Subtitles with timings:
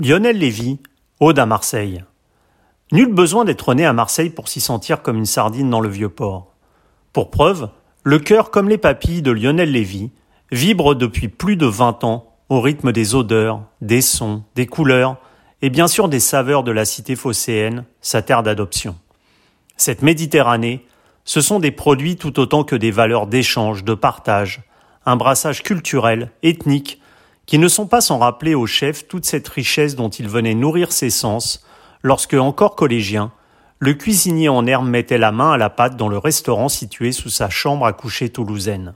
[0.00, 0.78] Lionel Lévy,
[1.20, 2.02] Ode à Marseille.
[2.90, 6.08] Nul besoin d'être né à Marseille pour s'y sentir comme une sardine dans le vieux
[6.08, 6.54] port.
[7.12, 7.68] Pour preuve,
[8.02, 10.10] le cœur comme les papilles de Lionel Lévy
[10.50, 15.18] vibre depuis plus de vingt ans au rythme des odeurs, des sons, des couleurs
[15.60, 18.96] et bien sûr des saveurs de la cité phocéenne, sa terre d'adoption.
[19.76, 20.86] Cette Méditerranée,
[21.26, 24.62] ce sont des produits tout autant que des valeurs d'échange, de partage,
[25.04, 26.99] un brassage culturel, ethnique,
[27.50, 30.92] qui ne sont pas sans rappeler au chef toute cette richesse dont il venait nourrir
[30.92, 31.66] ses sens,
[32.00, 33.32] lorsque, encore collégien,
[33.80, 37.28] le cuisinier en herbe mettait la main à la pâte dans le restaurant situé sous
[37.28, 38.94] sa chambre à coucher toulousaine.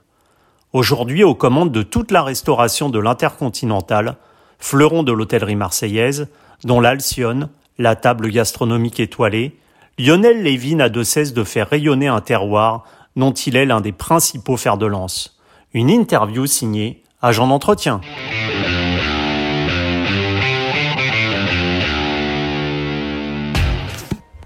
[0.73, 4.19] Aujourd'hui, aux commandes de toute la restauration de l'Intercontinental,
[4.61, 6.29] fleuron de l'hôtellerie marseillaise,
[6.63, 7.49] dont l'Alcyone,
[7.79, 9.59] la table gastronomique étoilée,
[9.99, 12.85] Lionel Lévy n'a de cesse de faire rayonner un terroir
[13.17, 15.41] dont il est l'un des principaux fers de lance.
[15.73, 18.03] Une interview signée Agent d'entretien.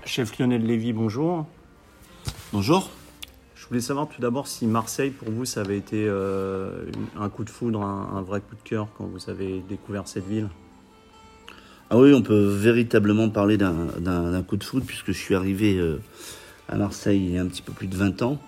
[0.04, 1.44] Chef Lionel Lévy, bonjour.
[2.52, 2.88] Bonjour.
[3.56, 6.84] Je voulais savoir tout d'abord si Marseille, pour vous, ça avait été euh,
[7.18, 10.48] un coup de foudre, un, vrai coup de cœur quand vous avez découvert cette ville?
[11.90, 16.00] Ah oui, on peut véritablement parler d'un coup de foudre puisque je suis arrivé euh,
[16.68, 18.38] à Marseille il y a un petit peu plus de 20 ans.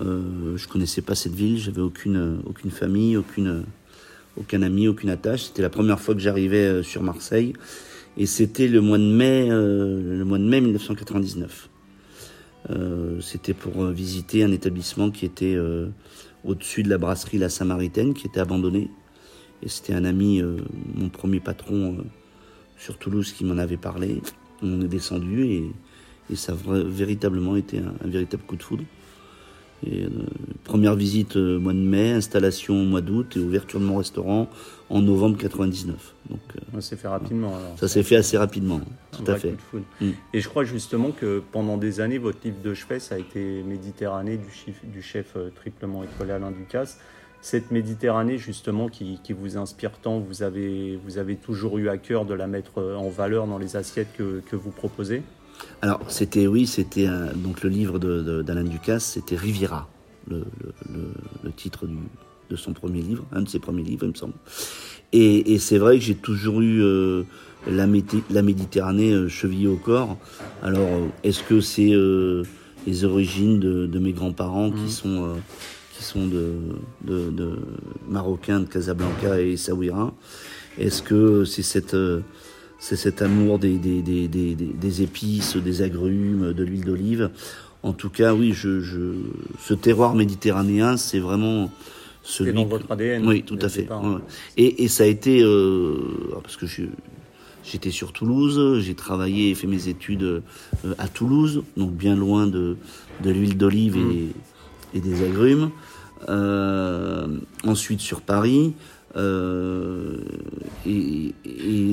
[0.00, 3.64] Euh, je connaissais pas cette ville, j'avais aucune, aucune famille, aucune,
[4.38, 5.44] aucun ami, aucune attache.
[5.44, 7.54] C'était la première fois que j'arrivais euh, sur Marseille
[8.18, 11.68] et c'était le mois de mai, euh, le mois de mai 1999.
[12.70, 15.56] Euh, c'était pour euh, visiter un établissement qui était
[16.44, 18.90] au-dessus de la brasserie La Samaritaine, qui était abandonné.
[19.62, 20.42] Et c'était un ami,
[20.94, 22.04] mon premier patron
[22.78, 24.20] sur Toulouse, qui m'en avait parlé.
[24.62, 25.70] On est descendu et,
[26.30, 28.84] et ça a véritablement été un véritable coup de foudre.
[29.84, 30.10] Et, euh,
[30.64, 34.48] première visite euh, mois de mai, installation au mois d'août et ouverture de mon restaurant
[34.88, 36.14] en novembre 99.
[36.30, 37.48] Donc, euh, ça s'est fait rapidement.
[37.48, 37.78] Alors.
[37.78, 38.80] Ça s'est fait assez rapidement,
[39.12, 39.54] tout à fait.
[40.00, 40.10] Mm.
[40.32, 43.62] Et je crois justement que pendant des années, votre livre de chevet, ça a été
[43.62, 46.98] Méditerranée du chef, du chef triplement étoilé Alain Ducasse.
[47.42, 51.98] Cette Méditerranée justement qui, qui, vous inspire tant, vous avez, vous avez toujours eu à
[51.98, 55.22] cœur de la mettre en valeur dans les assiettes que, que vous proposez?
[55.82, 57.06] Alors, c'était, oui, c'était
[57.36, 59.88] donc le livre d'Alain Ducasse, c'était Riviera,
[60.28, 60.42] le,
[61.54, 61.86] titre
[62.50, 64.34] de son premier livre, un de ses premiers livres, il me semble.
[65.12, 67.22] Et, c'est vrai que j'ai toujours eu euh,
[67.66, 70.18] la, Méditerranée euh, chevillée au corps.
[70.62, 71.94] Alors, euh, est-ce que c'est
[72.86, 74.88] les origines de, mes grands-parents qui mmh.
[74.88, 75.36] sont
[75.96, 77.58] qui sont de,
[78.08, 80.12] marocains de Casablanca et Saouira
[80.78, 81.96] Est-ce que c'est cette
[82.78, 87.30] c'est cet amour des, des, des, des, épices, des agrumes, de l'huile d'olive.
[87.82, 89.12] En tout cas, oui, je, je,
[89.60, 91.70] ce terroir méditerranéen, c'est vraiment
[92.22, 92.50] celui.
[92.50, 93.26] C'est dans votre ADN.
[93.26, 93.88] Oui, tout à fait.
[94.56, 95.94] Et, et, ça a été euh,
[96.42, 96.66] parce que
[97.64, 100.42] j'étais sur Toulouse, j'ai travaillé et fait mes études euh,
[100.98, 102.76] à Toulouse, donc bien loin de,
[103.22, 105.70] de l'huile d'olive et, et, des agrumes.
[106.28, 107.26] Euh,
[107.64, 108.74] ensuite sur Paris.
[109.16, 110.18] Euh,
[110.86, 111.32] et,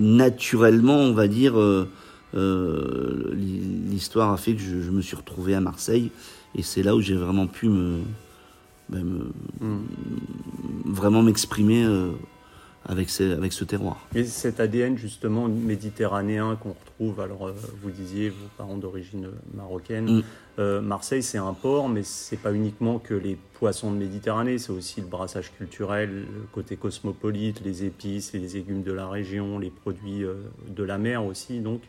[0.02, 1.88] naturellement, on va dire, euh,
[2.36, 6.12] euh, l'histoire a fait que je, me suis retrouvé à Marseille,
[6.56, 8.00] et c'est là où j'ai vraiment pu me,
[8.90, 9.04] ben,
[9.62, 9.80] hmm.
[10.86, 11.86] vraiment m'exprimer
[12.86, 14.06] avec, avec ce terroir.
[14.16, 20.18] Et cet ADN justement méditerranéen qu'on retrouve, alors euh, vous disiez, vos parents d'origine marocaine,
[20.18, 20.24] mm.
[20.60, 24.72] euh, Marseille c'est un port, mais c'est pas uniquement que les poissons de Méditerranée, c'est
[24.72, 29.72] aussi le brassage culturel, le côté cosmopolite, les épices, les légumes de la région, les
[29.72, 30.36] produits euh,
[30.68, 31.82] de la mer aussi, donc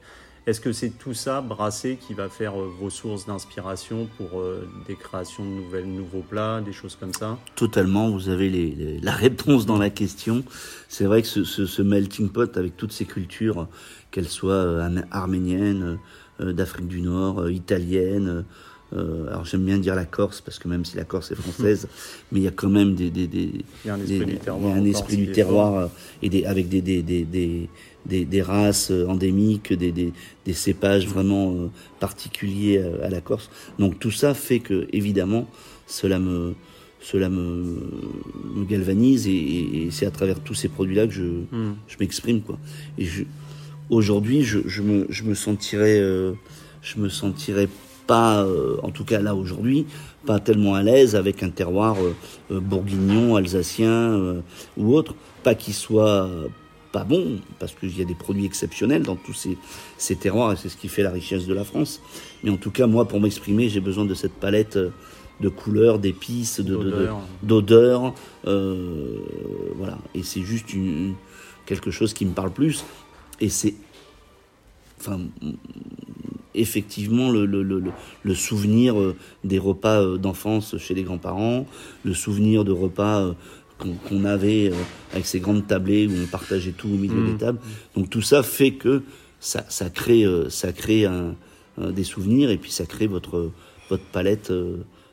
[0.47, 4.69] est-ce que c'est tout ça brassé qui va faire euh, vos sources d'inspiration pour euh,
[4.87, 7.39] des créations de nouvelles, nouveaux plats, des choses comme ça?
[7.57, 10.45] Totalement, vous avez la réponse dans la question.
[10.89, 13.69] C'est vrai que ce, ce, melting pot avec toutes ces cultures,
[14.11, 15.99] qu'elles soient euh, arméniennes,
[16.41, 18.45] d'Afrique du Nord, italiennes,
[18.95, 21.89] alors j'aime bien dire la Corse parce que même si la Corse est française,
[22.33, 23.51] mais il y a quand même des, des, des
[23.85, 25.91] il y a un esprit du terroir, un esprit du terroir
[26.23, 27.25] et des, avec des, des, des,
[28.07, 30.13] des, des races euh, endémiques, des, des,
[30.45, 31.69] des cépages vraiment euh,
[32.01, 33.51] particuliers à, la Corse.
[33.79, 35.49] Donc tout ça fait que, évidemment,
[35.87, 36.55] cela me,
[37.01, 37.81] cela me,
[38.55, 41.77] me galvanise et, c'est à travers tous ces produits-là que je, hmm.
[41.87, 42.43] je m'exprime.
[42.43, 42.59] Quoi.
[42.99, 43.25] Et je,
[43.91, 46.33] aujourd'hui, je, je, me, je me sentirais, euh,
[46.83, 47.69] je me sentirais
[48.07, 48.47] pas,
[48.83, 49.87] en tout cas là aujourd'hui,
[50.27, 51.97] pas tellement à l'aise avec un terroir
[52.51, 54.43] bourguignon, alsacien
[54.77, 55.15] ou autre.
[55.43, 56.29] Pas qu'il soit
[56.93, 59.59] pas bon, parce qu'il y a des produits exceptionnels dans tous ces,
[59.99, 62.01] ces terroirs, et c'est ce qui fait la richesse de la France.
[62.45, 64.79] Mais en tout cas, moi, pour m'exprimer, j'ai besoin de cette palette
[65.41, 66.61] de couleurs, d'épices,
[67.43, 68.15] d'odeurs.
[68.47, 69.19] Euh,
[69.77, 69.99] voilà.
[70.15, 71.15] Et c'est juste une,
[71.67, 72.85] quelque chose qui me parle plus.
[73.41, 73.75] et c'est,
[75.01, 75.21] enfin,
[76.55, 77.83] effectivement le, le, le,
[78.23, 81.67] le souvenir euh, des repas euh, d'enfance chez les grands-parents,
[82.05, 83.33] le souvenir de repas euh,
[83.79, 84.73] qu'on avait
[85.13, 87.39] avec ces grandes tablées où on partageait tout au milieu des mmh.
[87.39, 87.59] tables.
[87.97, 89.03] Donc tout ça fait que
[89.41, 91.35] ça, ça crée, ça crée un,
[91.77, 93.51] des souvenirs et puis ça crée votre,
[93.91, 94.53] votre palette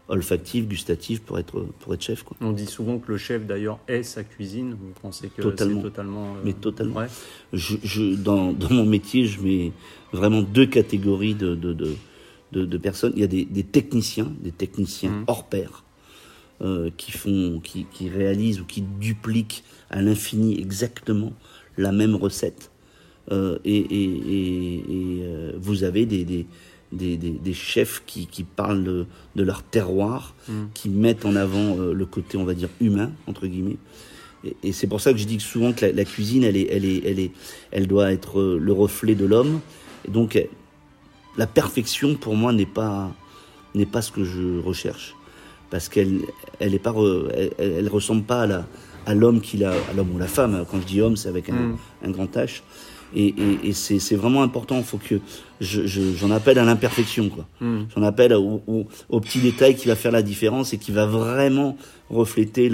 [0.08, 2.24] olfactive, gustative pour être, pour être chef.
[2.24, 2.36] Quoi.
[2.42, 4.72] On dit souvent que le chef d'ailleurs est sa cuisine.
[4.72, 5.42] Vous pensez que c'est
[5.82, 6.36] totalement.
[6.44, 7.00] Mais totalement.
[7.00, 7.08] Ouais.
[7.54, 9.72] Je, je, dans, dans mon métier, je mets
[10.12, 13.14] vraiment deux catégories de, de, de, de, personnes.
[13.16, 15.24] Il y a des, des techniciens, des techniciens mmh.
[15.28, 15.84] hors pair,
[16.62, 21.34] euh, qui, font, qui, qui réalisent ou qui dupliquent à l'infini exactement
[21.78, 22.72] la même recette.
[23.32, 26.48] Euh, et, et, et, et euh, vous avez des, des,
[26.92, 29.06] des, des, chefs qui, qui parlent de,
[29.36, 30.54] de, leur terroir, mmh.
[30.74, 33.78] qui mettent en avant euh, le côté, on va dire, humain, entre guillemets.
[34.44, 36.58] Et, et c'est pour ça que je dis que souvent que la, la, cuisine, elle,
[36.58, 37.32] est, elle, est, elle, est,
[37.72, 39.62] elle doit être euh, le reflet de l'homme
[40.08, 40.40] et donc,
[41.38, 43.12] la perfection, pour moi, n'est pas,
[43.76, 45.16] n'est pas ce que je recherche.
[45.70, 46.22] Parce qu'elle
[46.60, 46.94] elle est pas,
[47.34, 48.68] elle, elle, ressemble pas à la,
[49.06, 50.66] à l'homme qu'il a, à l'homme ou la femme.
[50.70, 51.78] Quand je dis homme, c'est avec un, mm.
[52.04, 52.62] un, grand H.
[53.16, 54.78] Et, et, et c'est vraiment important.
[54.78, 55.20] Il faut que
[55.60, 57.48] j'en je, appelle à l'imperfection, quoi.
[57.60, 57.84] Mm.
[57.96, 61.06] J'en appelle au, au, au, petit détail qui va faire la différence et qui va
[61.06, 61.78] vraiment
[62.10, 62.72] refléter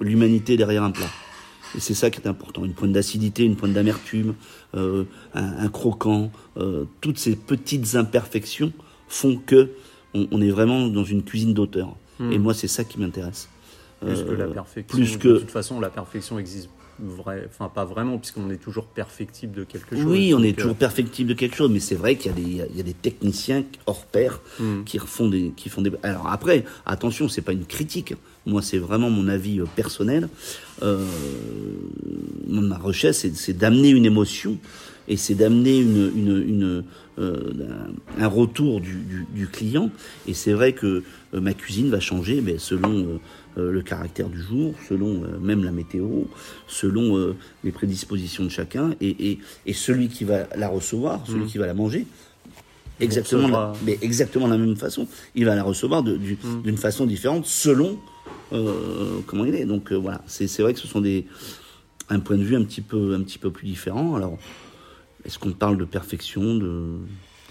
[0.00, 1.10] l'humanité la, derrière un plat.
[1.76, 2.64] Et c'est ça qui est important.
[2.64, 4.34] Une pointe d'acidité, une pointe d'amertume,
[4.76, 5.04] euh,
[5.34, 8.72] un, un, croquant, euh, toutes ces petites imperfections
[9.08, 9.70] font que
[10.14, 11.96] on, on est vraiment dans une cuisine d'auteur.
[12.18, 12.32] Hmm.
[12.32, 13.48] Et moi, c'est ça qui m'intéresse.
[14.00, 14.96] Plus que la euh, perfection.
[14.96, 15.28] Plus que...
[15.28, 19.64] De toute façon, la perfection existe vrai, enfin pas vraiment, puisqu'on est toujours perfectible de
[19.64, 20.04] quelque chose.
[20.04, 22.80] Oui, on est toujours euh, perfectible de quelque chose, mais c'est vrai qu'il y, y,
[22.80, 24.84] a des techniciens hors pair hmm.
[24.84, 25.92] qui refont des, qui font des.
[26.02, 28.14] Alors après, attention, c'est pas une critique.
[28.46, 30.28] Moi, c'est vraiment mon avis personnel.
[30.82, 31.04] Euh,
[32.46, 34.58] ma recherche, c'est d'amener une émotion
[35.08, 36.84] et c'est d'amener une, une, une
[37.18, 37.88] euh,
[38.18, 39.90] un retour du, du, du client.
[40.26, 43.20] Et c'est vrai que euh, ma cuisine va changer mais selon
[43.56, 46.24] euh, le caractère du jour, selon même la météo,
[46.68, 48.90] selon les prédispositions de chacun.
[49.00, 51.46] Et, et, et, celui qui va la recevoir, celui mmh.
[51.46, 52.06] qui va la manger,
[53.00, 56.18] exactement, la, mais exactement la même façon, il va la recevoir mmh.
[56.64, 56.76] d'une mmh.
[56.76, 57.98] façon différente selon
[59.26, 59.64] comment il est.
[59.64, 61.24] Donc voilà, c'est vrai que ce sont des
[62.10, 64.16] un point de vue un petit peu un petit peu plus différent.
[64.16, 64.38] Alors
[65.26, 66.98] est-ce qu'on parle de perfection, de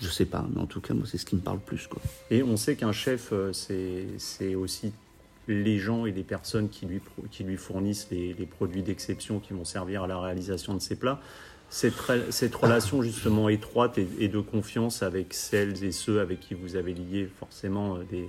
[0.01, 1.88] je sais pas, mais en tout cas, moi, c'est ce qui me parle plus.
[1.88, 2.01] Quoi.
[2.30, 4.92] Et on sait qu'un chef, euh, c'est aussi
[5.48, 7.00] les gens et les personnes qui lui,
[7.31, 11.22] qui lui fournissent les, produits d'exception qui vont servir à la réalisation de ses plats.
[11.69, 16.75] Cette, relation justement étroite et, et, de confiance avec celles et ceux avec qui vous
[16.75, 18.28] avez lié forcément euh, des,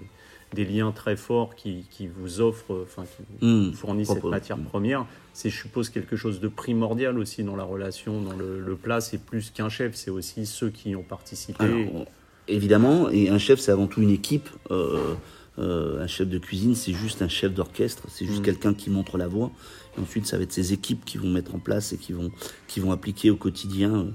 [0.55, 4.59] des liens très forts qui, qui vous offrent, enfin qui vous mmh, fournissent cette matière
[4.59, 8.77] première, c'est je suppose quelque chose de primordial aussi dans la relation, dans le, le
[8.77, 9.01] plat.
[9.01, 11.65] C'est plus qu'un chef, c'est aussi ceux qui ont participé.
[11.65, 12.07] Alors,
[12.49, 14.49] évidemment, et un chef c'est avant tout une équipe.
[14.71, 15.15] Euh,
[15.59, 18.45] euh, un chef de cuisine c'est juste un chef d'orchestre, c'est juste mmh.
[18.45, 19.51] quelqu'un qui montre la voie.
[19.97, 22.31] Et ensuite ça va être ses équipes qui vont mettre en place et qui vont,
[22.69, 24.09] qui vont appliquer au quotidien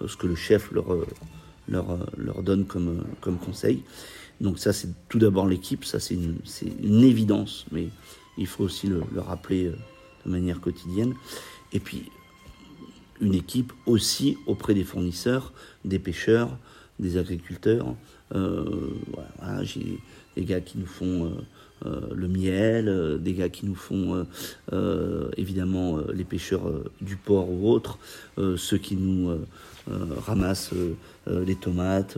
[0.00, 1.06] euh, ce que le chef leur, euh,
[1.68, 3.82] leur, euh, leur donne comme, comme conseil.
[4.44, 7.88] Donc ça, c'est tout d'abord l'équipe, ça c'est une, évidence, mais
[8.36, 9.76] il faut aussi le, le, rappeler euh,
[10.26, 11.14] de manière quotidienne.
[11.72, 12.02] Et puis,
[13.22, 15.54] une équipe aussi auprès des fournisseurs,
[15.86, 16.58] des pêcheurs,
[17.00, 17.94] des agriculteurs.
[18.34, 18.90] Euh,
[19.38, 19.98] voilà, j'ai
[20.36, 21.32] des gars qui nous font
[21.86, 24.26] euh, le miel, des gars qui nous font
[25.38, 26.70] évidemment les pêcheurs
[27.00, 27.98] du port ou autres,
[28.36, 29.38] ceux qui nous
[30.26, 30.72] ramassent
[31.26, 32.16] les tomates,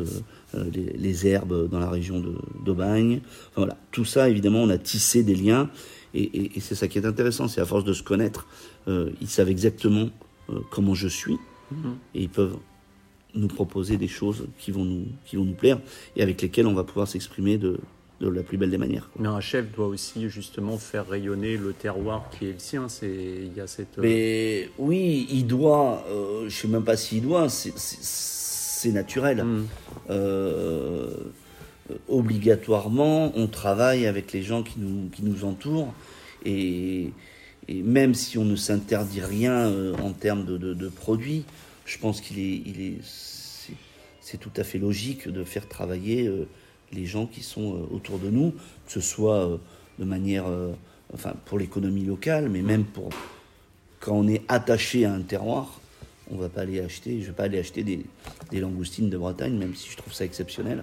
[0.56, 2.23] euh, les, les, herbes dans la région
[2.64, 3.20] d'Aubagne.
[3.50, 5.70] Enfin, voilà, tout ça, évidemment, on a tissé des liens.
[6.14, 8.46] Et, et, et c'est ça qui est intéressant, c'est à force de se connaître,
[8.88, 10.08] euh, ils savent exactement
[10.50, 11.35] euh, comment je suis.
[11.70, 11.94] Mm -hmm.
[12.14, 12.56] Et ils peuvent
[13.35, 15.78] nous proposer des choses qui vont nous, qui vont nous plaire
[16.14, 17.78] et avec lesquelles on va pouvoir s'exprimer de,
[18.20, 19.11] de la plus belle des manières.
[19.18, 22.88] Mais un chef doit aussi justement faire rayonner le terroir qui est le sien.
[22.88, 23.99] C'est il y a cette.
[23.99, 26.04] Mais oui, il doit.
[26.08, 27.49] Euh, je sais même pas s'il doit.
[27.49, 29.44] C'est naturel.
[29.44, 29.66] Mmh.
[30.11, 31.11] Euh,
[32.08, 35.92] obligatoirement, on travaille avec les gens qui nous, qui nous entourent
[36.44, 37.12] et,
[37.68, 41.44] et même si on ne s'interdit rien euh, en termes de, de, de, produits,
[41.85, 42.99] je pense qu'il est, il est,
[44.20, 46.46] c'est tout à fait logique de faire travailler euh,
[46.93, 48.52] les gens qui sont euh, autour de nous,
[48.87, 49.57] que ce soit euh,
[49.99, 50.73] de manière, euh,
[51.14, 53.11] enfin pour l'économie locale, mais même pour
[54.00, 55.81] quand on est attaché à un terroir,
[56.31, 58.05] on va pas aller acheter, je vais pas aller acheter des,
[58.50, 60.83] des, langoustines de Bretagne, même si je trouve ça exceptionnel.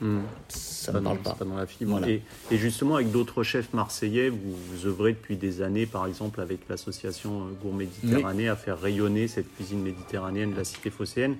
[0.00, 0.20] Hmm.
[0.48, 1.36] Ça ne parle pas.
[1.44, 2.00] dans la fibre.
[2.06, 2.22] Et,
[2.52, 7.48] justement, avec d'autres chefs marseillais, vous, vous, œuvrez depuis des années, par exemple, avec l'association
[7.62, 11.36] Gourmet Méditerranée, à faire rayonner cette cuisine méditerranéenne de la cité phocéenne.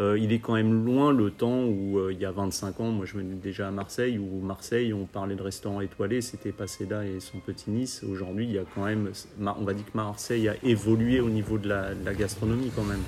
[0.00, 2.90] Euh, il est quand même loin le temps où, euh, il y a 25 ans,
[2.90, 7.04] moi je venais déjà à Marseille, où Marseille, on parlait de restaurants étoilés, c'était Paseda
[7.04, 8.04] et son petit Nice.
[8.08, 11.58] Aujourd'hui, il y a quand même, on va dire que Marseille a évolué au niveau
[11.58, 13.02] de la, gastronomie quand même.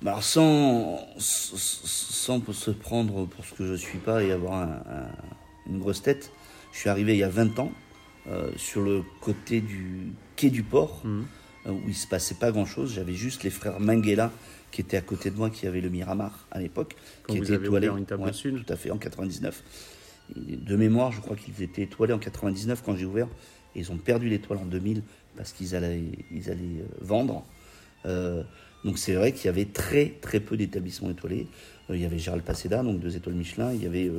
[0.00, 4.66] Bah, sans, sans se prendre pour ce que je suis pas et avoir
[5.66, 6.32] une grosse tête,
[6.72, 7.72] je suis arrivé il y a 20 ans
[8.26, 11.22] euh, sur le côté du quai du port, mmh.
[11.68, 12.94] où il se passait pas grand chose.
[12.94, 14.32] J'avais juste les frères Minguela
[14.74, 16.96] qui était à côté de moi, qui avait le Miramar à l'époque,
[17.28, 17.86] qui était étoilé.
[17.86, 18.64] Une table sud.
[18.64, 19.62] Tout à fait, en 99.
[20.36, 23.28] de mémoire, je crois qu'ils étaient étoilés en 99 quand j'ai ouvert.
[23.76, 25.02] Et ils ont perdu l'étoile en 2000
[25.36, 26.02] parce qu'ils allaient,
[26.32, 27.44] ils allaient euh, vendre.
[28.04, 28.42] Euh,
[28.84, 31.46] donc c'est vrai qu'il y avait très très peu d'établissements étoilés.
[31.88, 33.72] Euh, il y avait Gérald Passeda, donc deux étoiles Michelin.
[33.72, 34.10] Il y avait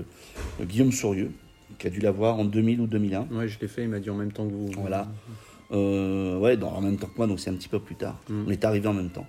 [0.62, 1.32] Guillaume Sourieux,
[1.80, 3.28] qui a dû l'avoir en 2000 ou 2001.
[3.30, 4.72] Ouais, je l'ai fait, il m'a dit en même temps que vous.
[4.78, 5.10] Voilà.
[5.72, 8.18] ouais, dans, en même temps que moi, donc c'est un petit peu plus tard.
[8.30, 8.44] Mm.
[8.48, 9.28] On est arrivé en même temps.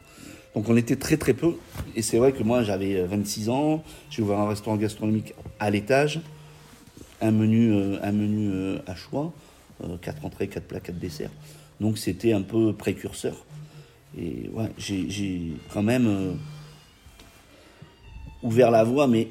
[0.56, 1.52] Donc on était très très peu.
[1.94, 5.68] Et c'est vrai que moi j'avais 26 euh, ans, j'ai ouvert un restaurant gastronomique à
[5.68, 6.22] l'étage,
[7.20, 9.34] un menu, euh, un menu euh, à choix,
[10.00, 11.30] 4 entrées, 4 plats, 4 desserts.
[11.78, 13.44] Donc c'était un peu précurseur.
[14.18, 16.38] Et ouais, j'ai quand même
[18.42, 19.28] ouvert la voie, mais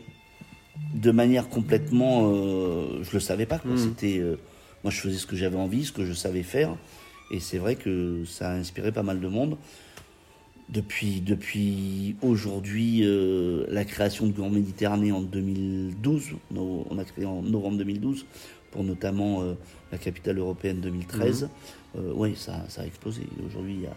[0.94, 2.32] de manière complètement,
[3.02, 3.60] je le savais pas.
[3.66, 3.78] Mmh.
[3.78, 4.22] C'était,
[4.84, 6.76] moi je faisais ce que j'avais envie, ce que je savais faire.
[7.32, 9.58] Et c'est vrai que ça a inspiré pas mal de monde
[10.70, 16.32] depuis, depuis aujourd'hui euh, la création de Grand Méditerranée en 2012.
[16.56, 18.26] On a créé en novembre 2012
[18.72, 19.54] pour notamment euh,
[19.92, 21.44] la capitale européenne 2013.
[21.44, 21.50] Mhm.
[21.98, 23.22] Euh, oui, ça, ça, a explosé.
[23.46, 23.96] Aujourd'hui, il y a,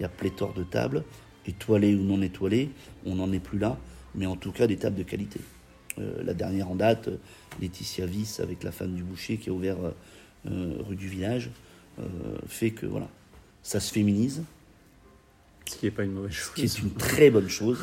[0.00, 1.04] y a, pléthore de tables,
[1.46, 2.70] étoilées ou non étoilées.
[3.04, 3.76] On n'en est plus là,
[4.14, 5.40] mais en tout cas des tables de qualité.
[5.98, 7.10] la dernière en date,
[7.60, 9.76] Laetitia Viss avec la femme du boucher qui a ouvert
[10.46, 11.50] rue du village,
[12.46, 13.08] fait que voilà,
[13.62, 14.42] ça se féminise
[15.66, 16.50] ce qui n'est pas une mauvaise chose.
[16.50, 17.78] Ce qui est une très bonne chose.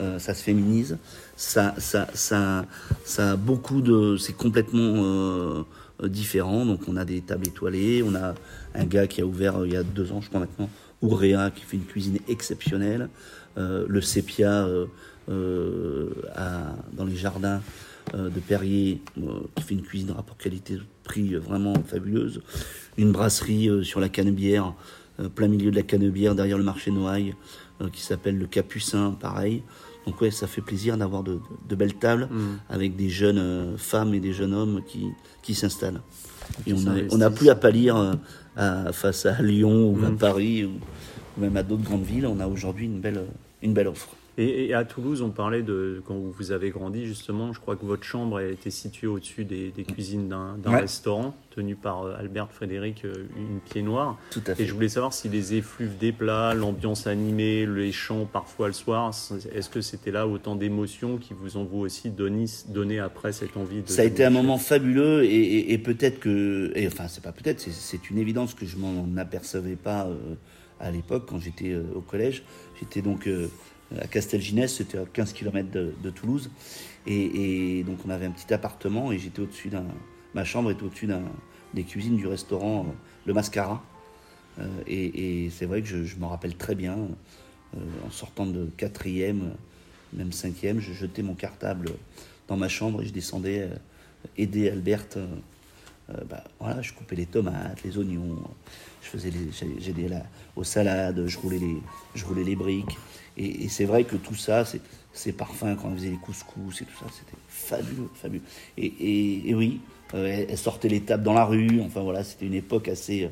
[0.00, 0.98] Euh, ça se féminise.
[1.36, 2.64] Ça, ça, ça,
[3.04, 4.16] ça a beaucoup de.
[4.16, 5.64] C'est complètement euh,
[6.04, 6.64] différent.
[6.64, 8.02] Donc, on a des tables étoilées.
[8.02, 8.34] On a
[8.74, 10.70] un gars qui a ouvert euh, il y a deux ans, je crois maintenant,
[11.02, 13.08] Ouréa, qui fait une cuisine exceptionnelle.
[13.56, 14.66] le Sépia
[15.28, 17.60] dans les jardins
[18.14, 19.02] de Perrier,
[19.56, 22.40] qui fait une cuisine rapport qualité-prix vraiment fabuleuse.
[22.96, 24.74] Une brasserie sur la Canebière
[25.28, 27.34] plein milieu de la Canebière, derrière le marché Noailles,
[27.80, 29.62] euh, qui s'appelle le Capucin, pareil.
[30.06, 32.60] Donc ouais, ça fait plaisir d'avoir de, belles tables mm.
[32.70, 35.06] avec des jeunes euh, femmes et des jeunes hommes qui,
[35.42, 36.00] qui s'installent.
[36.66, 36.74] Et
[37.10, 38.18] on n'a plus à pâlir
[38.92, 40.16] face à Lyon ou à mm.
[40.16, 40.72] Paris ou,
[41.40, 42.26] même à d'autres grandes villes.
[42.26, 43.24] On a aujourd'hui une belle,
[43.62, 44.08] une belle offre.
[44.38, 47.52] Et, à Toulouse, on parlait de quand vous avez grandi justement.
[47.52, 52.14] Je crois que votre chambre été située au-dessus des, cuisines d'un restaurant tenu par euh,
[52.18, 54.18] Albert Frédéric, euh, une pied noire.
[54.30, 54.62] Tout à fait.
[54.62, 58.72] Et je voulais savoir si les effluves des plats, l'ambiance animée, les chants parfois le
[58.72, 59.10] soir,
[59.54, 63.56] est-ce que c'était là autant d'émotions qui vous ont vous aussi donné, donné après cette
[63.56, 63.88] envie de.
[63.90, 68.10] Ça a été un moment fabuleux et, peut-être que, et enfin c'est pas peut-être, c'est
[68.10, 70.34] une évidence que je m'en apercevais pas euh,
[70.80, 72.44] à l'époque quand j'étais au collège.
[72.80, 73.28] J'étais donc
[74.00, 76.50] à Castelginès, c'était à 15 km de, Toulouse.
[77.06, 79.84] Et, donc on avait un petit appartement et j'étais au-dessus d'un.
[80.34, 81.22] Ma chambre était au-dessus d'un,
[81.74, 82.92] des cuisines du restaurant euh,
[83.26, 83.82] Le Mascara.
[84.58, 86.96] Euh, et, c'est vrai que je, je m'en rappelle très bien.
[87.74, 89.52] Euh, en sortant de quatrième,
[90.12, 91.90] même cinquième, je jetais mon cartable
[92.48, 93.70] dans ma chambre et je descendais
[94.36, 95.06] aider Albert.
[96.28, 98.36] Bah, voilà, je coupais les tomates, les oignons,
[99.00, 99.32] je faisais
[99.78, 100.10] j'aidais
[100.56, 101.78] aux salades, je roulais les,
[102.14, 102.98] je roulais les briques.
[103.36, 104.64] Et, c'est vrai que tout ça,
[105.12, 108.42] ces parfums, quand on faisait les couscous et tout ça, c'était fabuleux, fabuleux.
[108.76, 109.80] Et, oui,
[110.14, 113.30] euh, elle sortait les tables dans la rue, enfin voilà, c'était une époque assez,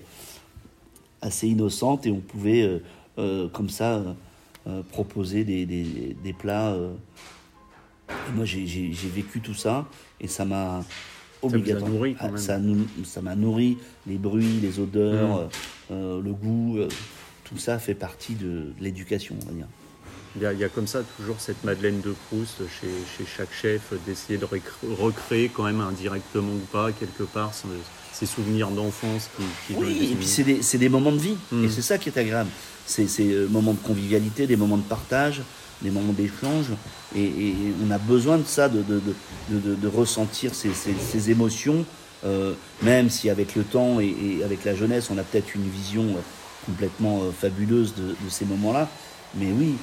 [1.21, 2.79] assez innocente et on pouvait, euh,
[3.19, 4.03] euh, comme ça,
[4.93, 6.77] proposer des, des, plats.
[8.35, 9.89] moi, j'ai vécu tout ça
[10.21, 10.85] et ça m'a
[11.43, 12.05] obligatoirement.
[12.37, 15.49] Ça m'a nourri, les bruits, les odeurs,
[15.91, 15.95] mmh.
[16.21, 16.79] le goût,
[17.45, 19.67] tout ça fait partie de l'éducation, on va dire.
[20.37, 24.39] Il y, a, comme ça toujours cette Madeleine de Proust chez, chez chaque chef d'essayer
[24.39, 24.47] de
[24.97, 27.53] recréer quand même indirectement ou pas quelque part
[28.13, 31.65] ces souvenirs d'enfance qui, Oui, et puis c'est des, des, moments de vie hmm.
[31.65, 32.51] et c'est ça qui est agréable.
[32.87, 35.43] C'est des euh, moments de convivialité, des moments de partage,
[35.83, 36.67] des moments d'échange
[37.17, 39.01] et, on a besoin de ça, de, de,
[39.49, 41.85] de, de ressentir ces, ces, ces émotions,
[42.25, 45.69] euh, même si avec le temps et, et avec la jeunesse on a peut-être une
[45.69, 46.21] vision euh,
[46.67, 48.89] complètement fabuleuse de, ces moments-là.
[49.35, 49.75] Mais oui,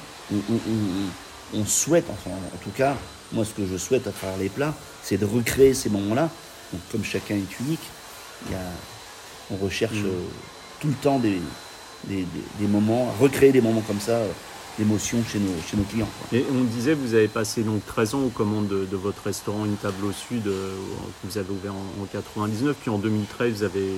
[1.54, 2.94] on souhaite, enfin en tout cas,
[3.32, 6.30] moi ce que je souhaite à travers les plats, c'est de recréer ces moments-là.
[6.72, 7.80] Donc comme chacun est unique,
[8.46, 8.58] il y a,
[9.50, 10.06] on recherche Mm.
[10.06, 10.20] euh,
[10.80, 11.40] tout le temps des,
[12.04, 12.26] des, des-
[12.60, 14.28] des moments, recréer des moments comme ça, euh,
[14.78, 16.08] d'émotion chez nos, chez nos clients.
[16.30, 16.38] quoi.
[16.38, 19.64] Et on disait, vous avez passé donc 13 ans aux commandes de, de votre restaurant
[19.64, 20.76] Une Table au Sud, euh,
[21.22, 23.88] que vous avez ouvert en, en 99, puis en 2013, vous avez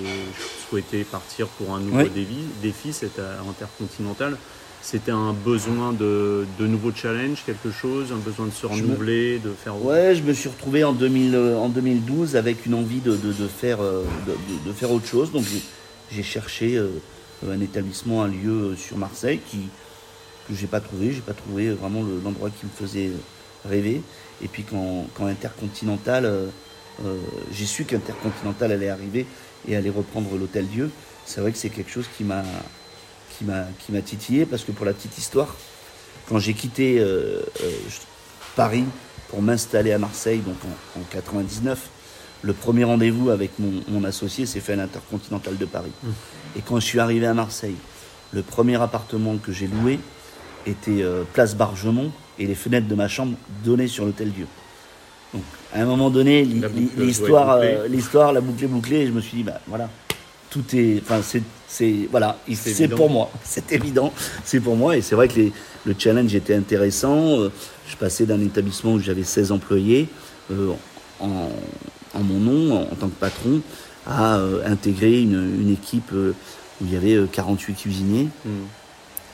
[0.71, 2.09] souhaité partir pour un nouveau Oui.
[2.11, 4.39] défi, défi c'était intercontinental.
[4.83, 9.39] C'était un besoin de, de nouveaux challenges, quelque chose, un besoin de se me- renouveler,
[9.39, 9.77] de faire...
[9.85, 13.33] Ouais, je me suis retrouvé en, 2000, euh, en 2012 avec une envie de, de-
[13.33, 14.03] de faire, euh,
[14.67, 15.33] de, faire autre chose.
[15.33, 16.89] Donc j'ai- cherché euh,
[17.49, 19.59] un établissement, un lieu sur Marseille qui,
[20.49, 21.13] que j'ai pas trouvé.
[21.13, 23.11] J'ai pas trouvé vraiment le- l'endroit qui me faisait
[23.69, 24.01] rêver.
[24.43, 26.47] Et puis quand, quand Intercontinental, euh,
[27.53, 29.27] j'ai su qu'Intercontinental allait arriver
[29.69, 30.91] et allait reprendre l'Hôtel Dieu,
[31.27, 32.43] c'est vrai que c'est quelque chose qui m'a
[33.41, 35.57] qui m'a qui m'a titillé parce que pour la petite histoire,
[36.29, 37.71] quand j'ai quitté euh, euh,
[38.55, 38.85] Paris
[39.29, 40.57] pour m'installer à Marseille, donc
[40.97, 41.89] en, en 99,
[42.43, 45.93] le premier rendez-vous avec mon, mon associé s'est fait à l'Intercontinental de Paris.
[46.57, 47.77] Et quand je suis arrivé à Marseille,
[48.33, 49.99] le premier appartement que j'ai loué
[50.67, 54.47] était euh, place Bargemont et les fenêtres de ma chambre donnaient sur l'hôtel Dieu.
[55.33, 59.39] Donc à un moment donné, l'histoire, l'histoire, la boucle est bouclée et je me suis
[59.39, 59.89] dit, bah voilà,
[60.51, 64.13] tout est, enfin c'est, c'est voilà, il- C'est pour moi, c'est évident,
[64.45, 65.53] c'est pour moi et c'est vrai que les-
[65.87, 67.41] le challenge était intéressant.
[67.41, 67.51] Euh,
[67.89, 70.09] Je passais d'un établissement où j'avais 16 employés
[70.53, 70.73] euh,
[71.21, 71.49] en,
[72.15, 73.63] en mon nom, en, en tant que patron,
[74.07, 76.33] à euh, intégrer une, une équipe euh,
[76.81, 78.29] où il y avait euh, 48 cuisiniers.
[78.45, 78.67] Hmm.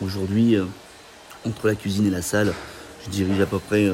[0.05, 0.57] Aujourd'hui,
[1.47, 2.53] entre la cuisine et la salle,
[3.05, 3.91] je dirige à peu près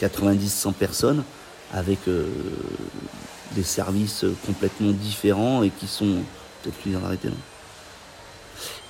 [0.00, 1.22] 90-100 personnes
[1.72, 1.98] avec
[3.56, 6.22] des services complètement différents et qui sont
[6.62, 7.34] peut-être cuisine d'arrêter non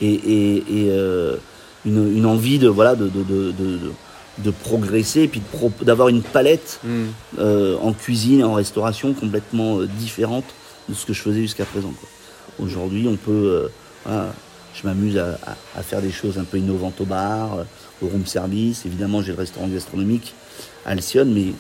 [0.01, 1.37] et, et, et, euh,
[1.85, 3.93] une, une envie de voilà de, de, de, de, de-
[4.39, 5.41] de progresser et puis
[5.83, 7.05] d'avoir une palette Hmm.
[7.39, 10.45] euh, en cuisine et en restauration complètement euh, différente
[10.89, 11.93] de ce que je faisais jusqu'à présent.
[12.59, 13.69] Aujourd'hui, on peut,
[14.05, 14.35] voilà,
[14.75, 17.59] je m'amuse à, à- à faire des choses un peu innovantes au bar,
[18.03, 18.85] au room service.
[18.87, 20.35] Évidemment, j'ai le restaurant gastronomique
[20.85, 21.53] à Alcyone, mais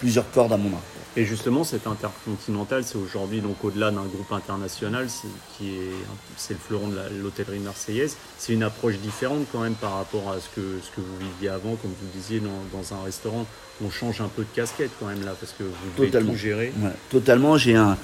[0.00, 0.82] plusieurs cordes à mon arc.
[1.16, 5.92] Et justement, cet intercontinental, c'est aujourd'hui donc au-delà d'un groupe international, c'est, qui est,
[6.36, 8.16] c'est le fleuron de l'hôtellerie marseillaise.
[8.36, 11.50] C'est une approche différente quand même par rapport à ce que, ce que vous viviez
[11.50, 13.46] avant, comme vous le disiez, dans, dans un restaurant.
[13.84, 16.32] On change un peu de casquette quand même là, parce que vous devez Totalement.
[16.32, 16.72] tout gérer.
[16.80, 17.56] Ouais, totalement.
[17.58, 17.96] J'ai un,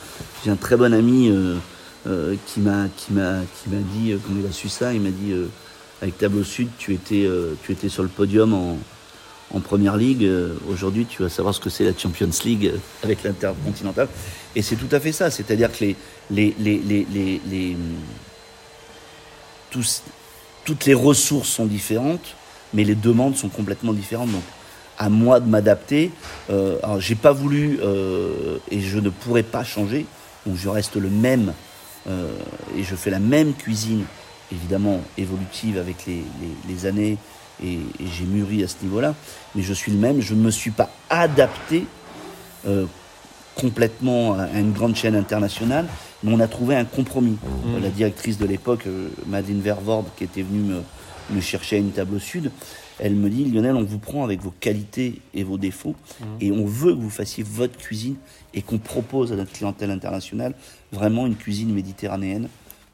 [0.44, 1.57] j'ai un très bon ami euh,
[2.07, 5.01] euh, qui m'a, qui m'a, qui m'a dit, euh, quand il a su ça, il
[5.01, 5.46] m'a dit, euh,
[6.01, 8.79] avec Tableau Sud, tu étais, euh, tu étais sur le podium en,
[9.54, 10.24] en première ligue.
[10.24, 14.08] Euh, Aujourd'hui, tu vas savoir ce que c'est la Champions League euh, avec l'Intercontinental.
[14.54, 15.30] Et c'est tout à fait ça.
[15.30, 15.94] C'est-à-dire que
[20.64, 22.36] toutes les ressources sont différentes,
[22.74, 24.30] mais les demandes sont complètement différentes.
[24.30, 24.42] Donc,
[24.98, 26.10] à moi de m'adapter.
[26.50, 30.04] Euh, j'ai pas voulu euh, et je ne pourrais pas changer.
[30.46, 31.52] Donc, je reste le même
[32.76, 34.04] et je fais la même cuisine,
[34.50, 36.06] évidemment évolutive avec
[36.66, 37.18] les années
[37.62, 39.14] et, et j'ai mûri à ce niveau-là.
[39.55, 40.20] Mais je suis le même.
[40.20, 41.87] Je ne me suis pas adapté
[42.66, 42.87] euh,
[43.55, 45.87] complètement à une grande chaîne internationale,
[46.23, 47.37] mais on a trouvé un compromis.
[47.77, 50.83] Euh, La directrice de l'époque, euh, Madeleine Vervord, qui était venue me,
[51.31, 52.51] me chercher à une table au sud,
[52.99, 55.94] elle me dit Lionel, on vous prend avec vos qualités et vos défauts,
[56.40, 58.16] et on veut que vous fassiez votre cuisine
[58.53, 60.53] et qu'on propose à notre clientèle internationale
[60.92, 62.49] vraiment une cuisine méditerranéenne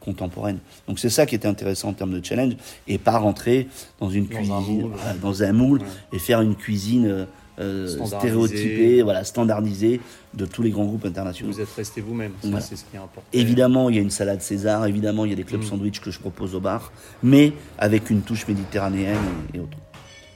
[0.07, 0.59] contemporaine.
[0.89, 2.55] Donc c'est ça qui était intéressant en termes de challenge,
[2.89, 3.69] et pas rentrer
[4.01, 4.93] dans une Dans un cuisine, moule.
[4.95, 5.81] voilà, dans un moule,
[6.15, 7.25] et faire une cuisine euh,
[7.59, 10.01] euh, stéréotypée, voilà, standardisée
[10.35, 11.53] de tous les grands groupes internationaux.
[11.53, 12.61] Vous êtes resté vous-même, Voilà.
[12.61, 13.23] c'est ce qui est important.
[13.33, 15.67] Évidemment, il y a une salade César, évidemment, il y a des clubs Mm.
[15.67, 16.93] sandwich que je propose au bar,
[17.23, 19.17] mais avec une touche méditerranéenne
[19.53, 19.77] et, et autres.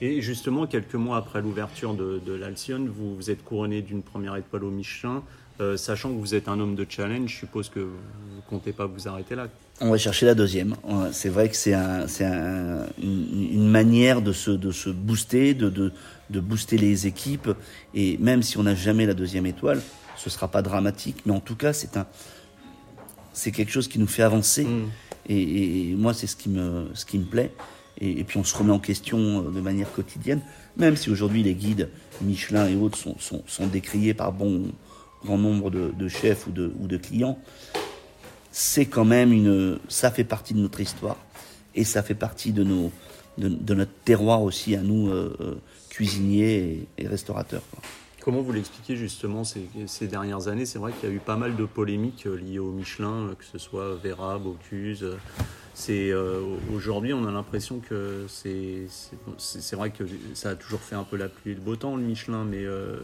[0.03, 4.35] Et justement, quelques mois après l'ouverture de, de l'Alcyone, vous, vous êtes couronné d'une première
[4.37, 5.23] étoile au Michelin.
[5.61, 7.97] Euh, sachant que vous êtes un homme de challenge, je suppose que vous
[8.37, 9.49] ne comptez pas vous arrêter là.
[9.83, 10.75] On va chercher la deuxième.
[11.13, 15.53] C'est vrai que c'est un, c'est un- une, une manière de se, de se booster,
[15.55, 15.93] de, de,
[16.31, 17.51] de booster les équipes.
[17.95, 19.81] Et même si on n'a jamais la deuxième étoile,
[20.17, 21.23] ce sera pas dramatique.
[21.27, 22.07] Mais en tout cas, c'est un,
[23.33, 24.65] c'est quelque chose qui nous fait avancer.
[24.65, 24.89] Mm.
[25.29, 27.53] Et, et moi, c'est ce qui me, ce qui me plaît.
[28.01, 30.41] Et, et puis on se remet en question euh, de manière quotidienne,
[30.79, 31.91] même si aujourd'hui les guides
[32.23, 34.63] Michelin et autres sont, sont, sont décriés par bon
[35.25, 37.39] grand nombre de, chefs ou de, clients.
[38.53, 41.17] C'est quand même une, ça fait partie de notre histoire
[41.75, 42.91] et ça fait partie de nos,
[43.39, 45.55] de, notre terroir aussi à nous euh, euh,
[45.89, 47.63] cuisiniers et, restaurateurs.
[48.23, 50.67] Comment vous l'expliquez justement ces, dernières années?
[50.67, 53.45] C'est vrai qu'il y a eu pas mal de polémiques euh, liées au Michelin, que
[53.45, 55.07] ce soit Vera, Bocuse,
[55.75, 56.43] C'est euh,
[56.75, 58.87] aujourd'hui, on a l'impression que c'est
[59.39, 60.05] c'est vrai que
[60.35, 62.65] ça a toujours fait un peu la pluie et le beau temps le Michelin, mais
[62.65, 62.97] euh,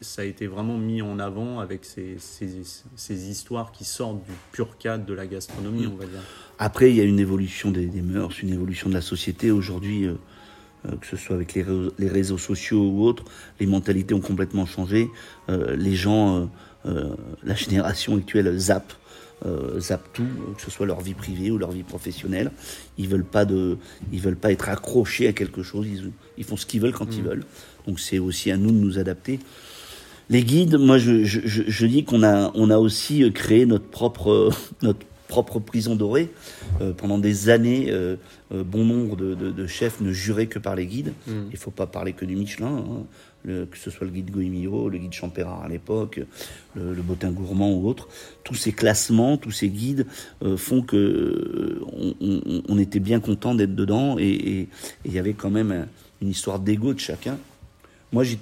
[0.00, 4.76] ça a été vraiment mis en avant avec ces, ces, histoires qui sortent du pur
[4.78, 6.20] cadre de la gastronomie, on va dire.
[6.58, 9.50] Après, il y a une évolution des, des mœurs, une évolution de la société.
[9.50, 10.14] Aujourd'hui, euh,
[11.00, 13.24] que ce soit avec les réseaux, les réseaux, sociaux ou autres,
[13.58, 15.10] les mentalités ont complètement changé.
[15.48, 16.50] les gens,
[16.84, 18.92] la génération actuelle zappe
[19.44, 20.26] euh, zappent tout,
[20.56, 22.50] que ce soit leur vie privée ou leur vie professionnelle.
[22.98, 23.78] Ils veulent pas de,
[24.12, 25.86] ils veulent pas être accrochés à quelque chose.
[26.38, 27.26] Ils, font ce qu'ils veulent quand ils mm.
[27.26, 27.44] veulent.
[27.86, 29.40] Donc c'est aussi à nous de nous adapter.
[30.30, 34.50] Les guides, moi je, je, je, dis qu'on a, on a aussi créé notre propre,
[34.82, 36.30] notre propre prison dorée.
[36.82, 38.16] Euh, pendant des années, euh,
[38.52, 41.14] euh, bon nombre de, de, de, chefs ne juraient que par les guides.
[41.26, 41.32] Mm.
[41.48, 42.66] Il ne faut pas parler que du Michelin.
[42.66, 43.06] Hein
[43.44, 46.20] que ce soit le guide Goemio, le guide Champérard à l'époque,
[46.76, 48.08] le, le, Botin Gourmand ou autre,
[48.44, 50.06] tous ces classements, tous ces guides
[50.42, 54.68] euh, font que euh, on, était bien content d'être dedans et
[55.04, 55.88] il y avait quand même
[56.20, 57.38] une histoire d'ego de chacun.
[58.12, 58.38] Moi, j'ai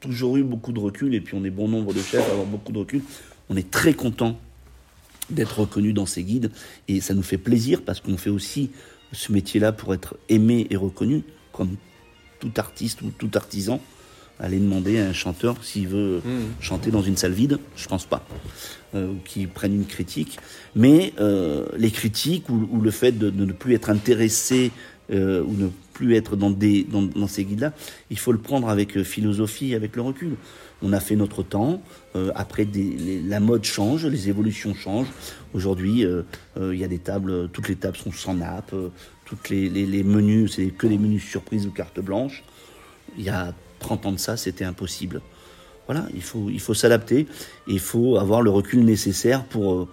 [0.00, 2.46] toujours eu beaucoup de recul et puis on est bon nombre de chefs à avoir
[2.46, 3.02] beaucoup de recul.
[3.48, 4.38] On est très content
[5.30, 6.50] d'être reconnu dans ces guides
[6.88, 8.70] et ça nous fait plaisir parce qu'on fait aussi
[9.12, 11.76] ce métier-là pour être aimé et reconnu comme
[12.40, 13.80] tout artiste ou tout artisan
[14.42, 16.60] aller demander à un chanteur s'il veut hmm.
[16.60, 18.26] chanter dans une salle vide, je pense pas,
[18.94, 20.38] euh, ou qu'il prenne une critique.
[20.74, 24.72] Mais euh, les critiques ou, le fait de, ne plus être intéressé
[25.12, 27.72] euh, ou ne plus être dans, des, dans, ces guides-là,
[28.10, 30.36] il faut le prendre avec philosophie, avec le recul.
[30.82, 31.80] On a fait notre temps.
[32.34, 35.12] après, des, la mode change, les évolutions changent.
[35.52, 36.04] Aujourd'hui,
[36.56, 38.74] il y a des tables, toutes les tables sont sans nappe,
[39.26, 42.42] toutes les, les, les menus, c'est que des menus surprises ou carte blanche.
[43.16, 45.20] Il y a 30 ans de ça, c'était impossible.
[45.86, 47.26] Voilà, il faut, il faut s'adapter
[47.66, 49.74] il faut avoir le recul nécessaire pour.
[49.74, 49.88] Euh,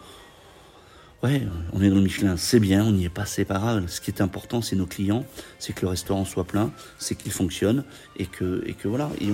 [1.24, 1.42] ouais,
[1.74, 3.48] on est dans le Michelin, c'est bien, on n'y est pas, c'est
[3.88, 5.26] Ce qui est important, c'est nos clients,
[5.58, 7.84] c'est que le restaurant soit plein, c'est qu'il fonctionne
[8.18, 9.10] et que, et que voilà.
[9.20, 9.28] Et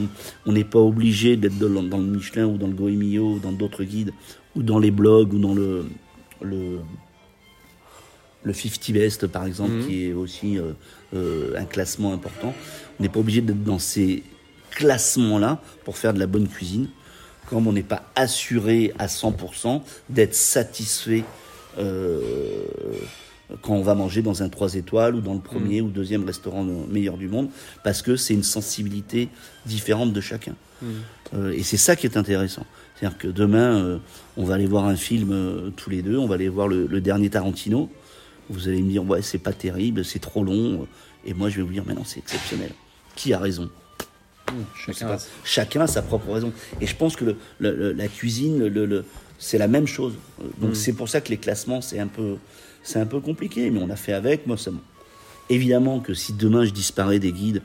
[0.46, 3.84] on n'est pas obligé d'être dans, le Michelin ou dans le Goemio, ou dans d'autres
[3.84, 4.14] guides,
[4.56, 5.86] ou dans les blogs, ou dans le.
[6.42, 6.80] le
[8.44, 9.88] le 50 Best, par exemple, mmh.
[9.88, 10.74] qui est aussi euh,
[11.16, 12.54] euh, un classement important.
[13.00, 14.22] On n'est pas obligé d'être dans ces
[14.76, 16.88] classement-là pour faire de la bonne cuisine,
[17.48, 21.24] comme on n'est pas assuré à 100% d'être satisfait
[21.78, 22.20] euh,
[23.62, 25.86] quand on va manger dans un 3 étoiles ou dans le premier mm.
[25.86, 27.50] ou deuxième restaurant meilleur du monde,
[27.84, 29.30] parce que c'est une sensibilité
[29.66, 30.56] différente de chacun.
[30.82, 30.88] Mm.
[31.36, 32.66] Euh, et c'est ça qui est intéressant.
[32.96, 33.98] C'est-à-dire que demain, euh,
[34.38, 37.02] on va aller voir un film tous les deux, on va aller voir le, le
[37.02, 37.90] dernier Tarantino.
[38.50, 40.88] Vous allez me dire, ouais, c'est pas terrible, c'est trop long.
[41.26, 42.72] Et moi, je vais vous dire, mais non, c'est exceptionnel.
[43.16, 43.70] Qui a raison?
[45.44, 46.54] Chacun, a sa propre raison.
[46.82, 49.06] Et je pense que le, la cuisine, le,
[49.38, 50.14] c'est la même chose.
[50.60, 50.76] Donc mm.
[50.76, 52.38] c'est pour ça que les classements, c'est un peu,
[52.84, 53.70] c'est un peu compliqué.
[53.70, 54.48] Mais on a fait avec.
[54.48, 54.72] Moi, ça,
[55.50, 57.62] évidemment que si demain je disparais des guides,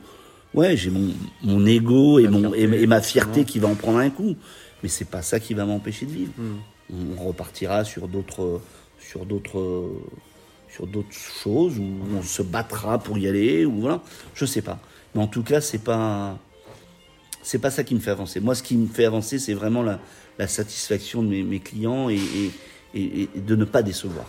[0.53, 1.13] ouais, j'ai mon,
[1.43, 4.35] mon ego et, mon, et, ma fierté qui va en prendre un coup.
[4.83, 6.31] Mais c'est pas ça qui va m'empêcher de vivre.
[6.37, 7.15] Mm.
[7.17, 8.59] On repartira sur d'autres,
[8.99, 9.89] sur d'autres,
[10.69, 14.01] sur d'autres choses où on se battra pour y aller ou voilà.
[14.33, 14.79] Je sais pas.
[15.15, 16.37] Mais en tout cas, c'est pas
[17.51, 18.39] c'est pas ça qui me fait avancer.
[18.39, 19.99] Moi, ce qui me fait avancer, c'est vraiment la,
[20.39, 22.17] la, satisfaction de mes, mes clients et,
[22.95, 24.25] et, et, de ne pas décevoir.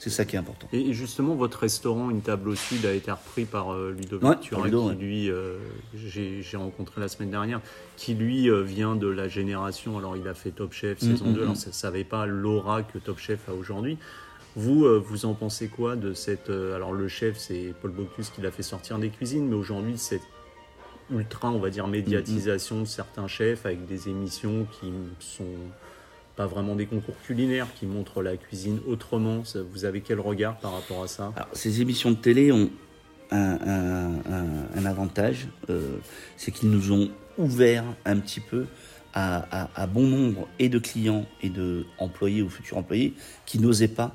[0.00, 0.66] C'est ça qui est important.
[0.72, 4.68] Et justement, votre restaurant, une table au sud, a été repris par euh, Ludovic Turin,
[4.68, 5.56] qui lui, euh,
[5.94, 7.60] j'ai rencontré la semaine dernière,
[7.96, 9.96] qui lui euh, vient de la génération.
[9.96, 11.30] Alors, il a fait Top Chef mm, saison 2.
[11.30, 11.56] Mm, alors, mm.
[11.56, 13.98] ça savait pas l'aura que Top Chef a aujourd'hui.
[14.56, 16.50] Vous, vous en pensez quoi de cette.
[16.50, 20.22] alors, le chef, c'est Paul Bocuse qui l'a fait sortir des cuisines, mais aujourd'hui, cette
[21.10, 25.44] ultra, on va dire, médiatisation de certains chefs avec des émissions qui sont
[26.36, 29.42] pas vraiment des concours culinaires, qui montrent la cuisine autrement.
[29.72, 31.32] Vous avez quel regard par rapport à ça?
[31.52, 32.70] Ces émissions de télé ont
[33.30, 35.96] un, avantage, euh,
[36.36, 38.66] c'est qu'ils nous ont ouvert un petit peu
[39.12, 43.14] à, à, bon nombre et de clients et de employés ou futurs employés
[43.46, 44.14] qui n'osaient pas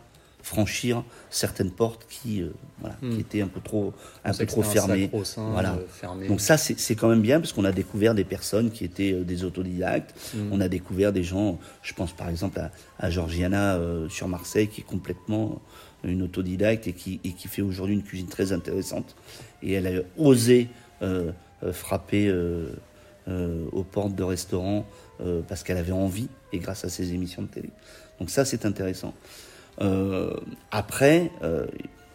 [0.49, 3.19] franchir certaines portes qui, euh, voilà, qui hmm.
[3.19, 3.93] étaient un peu trop,
[4.25, 5.11] un peu trop fermées.
[5.37, 5.77] Voilà.
[6.03, 9.13] Euh, Donc ça, c'est quand même bien parce qu'on a découvert des personnes qui étaient
[9.13, 10.15] euh, des autodidactes.
[10.33, 10.49] Hmm.
[10.51, 14.81] On a découvert des gens, je pense par exemple à, à Georgiana sur Marseille, qui
[14.81, 15.61] est complètement
[16.03, 19.15] une autodidacte et qui, et qui fait aujourd'hui une cuisine très intéressante.
[19.61, 20.67] Et elle a osé
[21.71, 22.33] frapper
[23.27, 24.85] aux portes de restaurants
[25.47, 27.69] parce qu'elle avait envie et grâce à ses émissions de télé.
[28.19, 29.13] Donc ça, c'est intéressant.
[29.81, 30.33] Euh,
[30.71, 31.65] après, euh,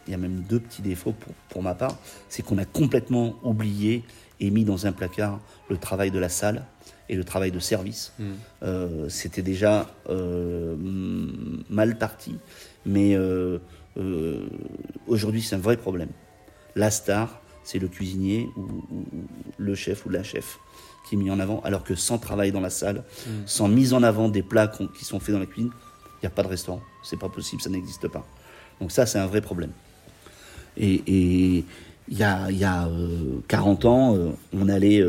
[0.07, 1.97] il y a même deux petits défauts pour, pour ma part,
[2.29, 4.03] c'est qu'on a complètement oublié
[4.39, 6.65] et mis dans un placard le travail de la salle
[7.09, 8.13] et le travail de service.
[8.19, 8.33] Hmm.
[8.63, 10.75] Euh, C'était déjà euh,
[11.69, 12.35] mal parti,
[12.85, 13.59] mais euh,
[15.07, 16.09] aujourd'hui, c'est un vrai problème.
[16.75, 19.05] La star, c'est le cuisinier ou,
[19.57, 20.59] le chef ou la chef
[21.07, 23.31] qui est mis en avant, alors que sans travail dans la salle, mm.
[23.45, 25.71] sans mise en avant des plats qui sont faits dans la cuisine,
[26.15, 26.81] il n'y a pas de restaurant.
[27.03, 28.25] C'est pas possible, ça n'existe pas.
[28.79, 29.71] Donc ça, c'est un vrai problème.
[30.77, 32.89] Et il y a, y a
[33.47, 34.17] 40 ans,
[34.53, 35.01] on allait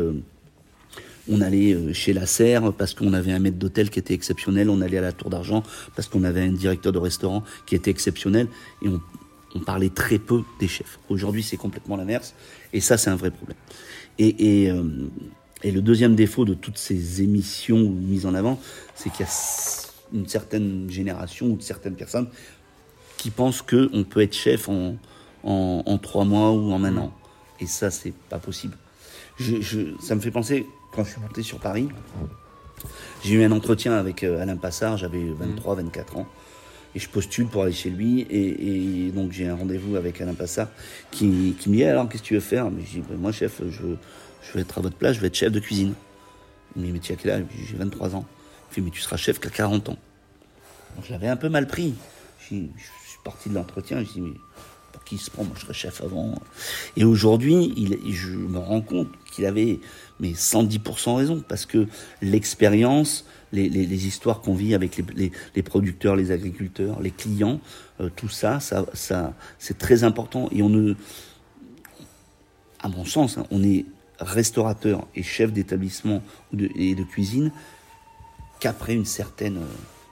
[1.29, 4.69] on allait euh, chez la Serre parce qu'on avait un maître d'hôtel qui était exceptionnel.
[4.69, 5.63] On allait à la Tour d'Argent
[5.95, 8.47] parce qu'on avait un directeur de restaurant qui était exceptionnel.
[8.81, 9.01] Et on,
[9.65, 10.99] parlait très peu des chefs.
[11.09, 12.35] Aujourd'hui, c'est complètement l'inverse.
[12.73, 13.57] Et ça, c'est un vrai problème.
[14.19, 14.83] Et, euh,
[15.63, 18.59] et, le deuxième défaut de toutes ces émissions mises en avant,
[18.93, 19.31] c'est qu'il y a
[20.13, 22.27] une certaine génération ou de certaines personnes
[23.17, 24.95] qui pensent qu'on peut être chef en,
[25.43, 27.13] en, trois mois ou en un an.
[27.59, 28.77] Et ça, c'est pas possible.
[29.39, 31.89] Je, ça me fait penser, quand je suis monté sur Paris,
[33.23, 36.27] j'ai eu un entretien avec euh, Alain Passard, j'avais 23, 24 ans.
[36.95, 38.25] Et je postule pour aller chez lui.
[38.29, 40.69] Et, donc j'ai un rendez-vous avec Alain Passard
[41.11, 42.69] qui, qui me dit alors qu'est-ce que tu veux faire?
[42.71, 43.97] Mais je dis moi chef, je veux,
[44.41, 45.93] je veux être à votre place, je veux être chef de cuisine.
[46.75, 47.43] Il me dit mais tu as quel âge?
[47.69, 48.25] J'ai 23 ans.
[48.71, 49.97] Il dit mais tu seras chef qu'à 40 ans.
[51.03, 51.93] Je l'avais un peu mal pris.
[52.39, 54.33] Je, suis parti de l'entretien, je dis mais
[54.91, 55.43] pour qui se prend?
[55.43, 56.35] Moi je serais chef avant.
[56.95, 57.73] Et aujourd'hui,
[58.09, 59.79] je me rends compte qu'il avait
[60.19, 61.87] mais 110% raison, parce que
[62.21, 65.01] l'expérience, les, histoires qu'on vit avec
[65.55, 67.59] les, producteurs, les agriculteurs, les clients,
[68.01, 70.49] euh, tout ça, ça, ça c'est très important.
[70.51, 70.95] Et on ne,
[72.79, 73.85] à mon sens, hein, on est
[74.19, 76.23] restaurateur et chef d'établissement
[76.75, 77.51] et de cuisine
[78.59, 79.59] qu'après une certaine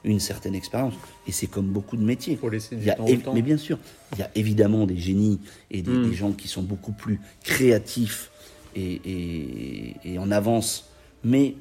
[0.06, 0.94] une certaine expérience.
[1.28, 2.38] Et c'est comme beaucoup de métiers.
[2.38, 2.86] Faut laisser du
[3.20, 3.80] temps, Mais bien sûr,
[4.14, 5.40] il y a évidemment des génies
[5.72, 6.14] et des hmm.
[6.14, 8.32] gens qui sont beaucoup plus créatifs
[8.76, 10.90] et, en avance,
[11.24, 11.56] mais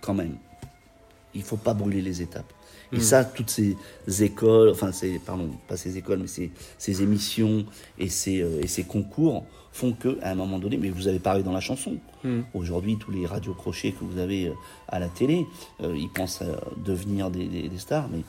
[0.00, 0.36] quand même,
[1.34, 2.52] il faut pas brûler les étapes.
[2.92, 3.00] Et hmm.
[3.00, 3.76] ça, toutes ces
[4.22, 7.66] écoles, enfin, c'est, pardon, pas ces écoles, mais ces, ces émissions
[7.98, 9.44] et ces, euh, et ces concours
[9.78, 11.96] font que, à un moment donné, mais vous avez parlé dans la chanson.
[12.24, 12.40] Hmm.
[12.52, 14.52] Aujourd'hui, tous les radios crochets que vous avez euh,
[14.88, 15.46] à la télé,
[15.82, 16.46] euh, ils pensent à
[16.84, 18.22] devenir des, des, stars, mais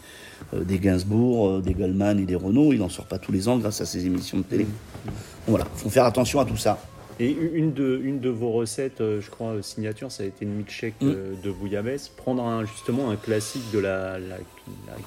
[0.64, 3.82] des Gainsbourg, des Goldman et des Renault, ils n'en sortent pas tous les ans grâce
[3.82, 4.66] à ces émissions de télé.
[4.66, 5.10] Hmm.
[5.48, 6.80] Voilà, faut faire attention à tout ça.
[7.22, 10.46] Et une de, une de vos recettes, euh, je crois, euh, signature, ça a été
[10.46, 11.08] une milkshake mm.
[11.08, 12.08] euh, de bouillabaisse.
[12.08, 14.38] Prendre un, justement un classique de la, la,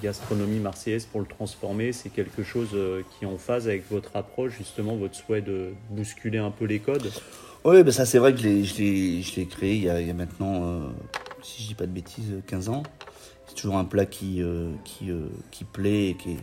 [0.03, 4.59] gastronomie marseillaise pour le transformer, c'est quelque chose qui est en phase avec votre approche,
[4.59, 7.11] justement, votre souhait de bousculer un peu les codes?
[7.65, 10.15] Oui, ben ça c'est vrai que je l'ai créé il y, a, il y a
[10.15, 10.93] maintenant,
[11.43, 12.83] si je dis pas de bêtises, 15 ans.
[13.47, 14.43] C'est toujours un plat qui,
[14.85, 15.11] qui,
[15.53, 16.39] qui plaît et qui est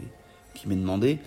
[0.59, 1.19] qui m'est demandé.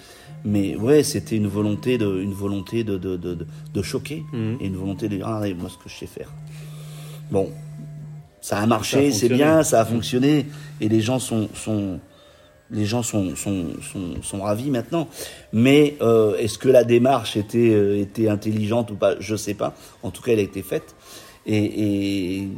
[0.44, 4.58] Mais ouais, c'était une volonté de, une volonté de, de, de, choquer mhm.
[4.60, 6.32] et une volonté de dire ah, moi ce que je sais faire.
[7.30, 7.50] Bon,
[8.40, 10.46] ça a marché, c'est bien, ça a fonctionné
[10.80, 12.00] et les gens sont, sont
[12.72, 15.08] les gens sont, sont, sont, sont ravis maintenant.
[15.52, 19.14] Mais euh, est-ce que la démarche était, euh, était intelligente ou pas?
[19.20, 19.74] Je sais pas.
[20.02, 20.94] En tout cas, elle a été faite.
[21.46, 22.48] Et, et,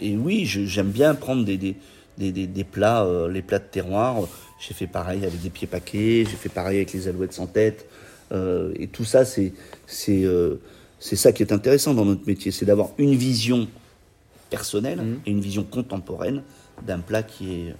[0.00, 1.74] et oui, j'aime bien prendre des, des,
[2.16, 4.16] des, des plats, euh, les plats de terroir
[4.58, 7.86] j'ai fait pareil avec des pieds paquets, j'ai fait pareil avec les alouettes sans tête.
[8.32, 9.52] Euh, et tout ça, c'est
[9.86, 10.56] c'est euh,
[10.98, 13.68] c'est ça qui est intéressant dans notre métier, c'est d'avoir une vision
[14.50, 15.20] personnelle mhm.
[15.26, 16.42] et une vision contemporaine
[16.86, 17.74] d'un plat qui est.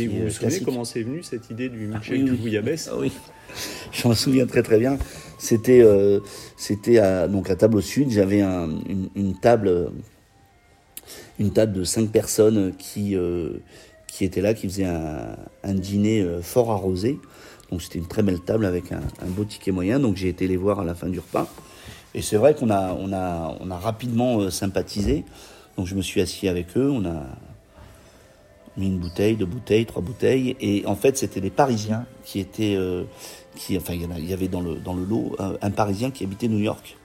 [0.00, 2.96] et vous vous souvenez comment c'est venu cette idée du ah milkshake du bouillabaisse ah,
[2.98, 3.12] Oui,
[3.92, 4.98] je m'en souviens très très bien.
[5.38, 6.20] C'était euh,
[6.56, 8.10] c'était à donc à table au sud.
[8.10, 9.90] J'avais un, une, une, table
[11.38, 13.16] une table de cinq personnes qui
[14.10, 17.18] qui était là, qui faisait un, dîner euh, fort arrosé.
[17.70, 20.00] Donc c'était une très belle table avec un, beau ticket moyen.
[20.00, 21.48] Donc j'ai été les voir à la fin du repas.
[22.14, 25.24] Et c'est vrai qu'on a, on a, on a rapidement euh, sympathisé.
[25.76, 26.90] Donc je me suis assis avec eux.
[26.90, 27.22] On a
[28.76, 30.56] mis une bouteille, deux bouteilles, trois bouteilles.
[30.60, 33.04] Et en fait, c'était des Parisiens qui étaient, euh,
[33.56, 36.58] qui, enfin, il y avait dans le, dans le lot un Parisien qui habitait New
[36.58, 36.96] York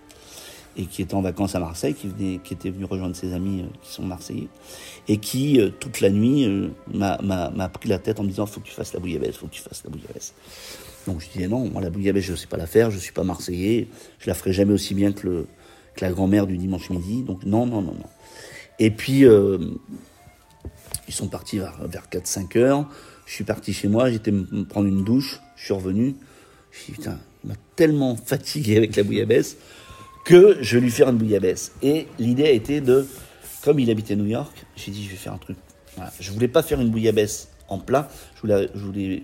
[0.78, 2.08] et qui était en vacances à Marseille, qui,
[2.54, 4.48] était venu rejoindre ses amis euh, qui sont marseillais,
[5.08, 8.60] et qui, euh, toute la nuit, euh, m'a pris la tête en me disant faut
[8.60, 10.34] que tu fasses la bouillabaisse, faut que tu fasses la bouillabaisse.
[11.08, 13.02] Donc je disais non, moi la bouillabaisse je ne sais pas la faire, je ne
[13.02, 13.88] suis pas marseillais,
[14.20, 15.46] je la ferai jamais aussi bien que,
[16.02, 18.10] la grand-mère du dimanche midi, donc non, non, non, non.
[18.80, 22.90] Et puis, ils sont partis vers, vers 4-5 heures,
[23.26, 24.34] je suis parti chez moi, j'étais
[24.68, 26.16] prendre une douche, je suis revenu,
[26.72, 29.56] je me suis dit putain, il m'a tellement fatigué avec la bouillabaisse,
[30.26, 31.72] que je vais lui faire une bouillabaisse.
[31.82, 33.08] Et l'idée a été de,
[33.64, 35.56] comme il habitait New York, j'ai dit je vais faire un truc.
[35.96, 36.12] Voilà.
[36.20, 39.24] Je voulais pas faire une bouillabaisse en plat, je voulais, je voulais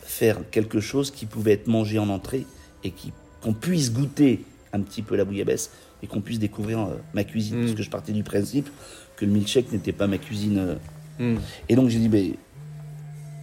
[0.00, 2.44] faire quelque chose qui pouvait être mangé en entrée
[2.84, 5.70] et qui qu'on puisse goûter un petit peu la bouillabaisse
[6.02, 7.58] et qu'on puisse découvrir euh, ma cuisine.
[7.58, 7.62] Mm.
[7.62, 8.68] Parce que je partais du principe
[9.16, 10.58] que le milkshake n'était pas ma cuisine.
[10.58, 11.34] Euh.
[11.36, 11.38] Mm.
[11.70, 12.32] Et donc j'ai dit, ben,